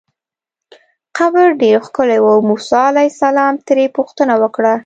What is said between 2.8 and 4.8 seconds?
علیه السلام ترې پوښتنه وکړه.